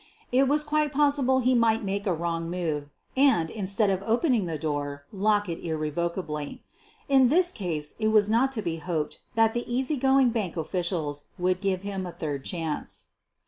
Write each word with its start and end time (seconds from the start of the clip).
It 0.31 0.47
was 0.47 0.63
quite 0.63 0.91
possible 0.91 1.41
he 1.41 1.53
might 1.53 1.83
make 1.83 2.07
a 2.07 2.13
wrong 2.15 2.49
move 2.49 2.89
and, 3.15 3.51
instead 3.51 3.91
of 3.91 4.01
opening 4.03 4.47
the 4.47 4.57
door, 4.57 5.03
lock 5.13 5.47
it 5.47 5.59
irrevocably. 5.63 6.63
In 7.07 7.29
that 7.29 7.53
case 7.53 7.93
it 7.99 8.07
was 8.07 8.27
not 8.27 8.51
to 8.53 8.63
be 8.63 8.77
hoped 8.77 9.19
that 9.35 9.53
the 9.53 9.71
easy 9.71 9.97
going 9.97 10.31
bank 10.31 10.57
officials 10.57 11.25
would 11.37 11.61
give 11.61 11.83
him 11.83 12.07
a 12.07 12.11
third 12.13 12.43
chance. 12.43 13.09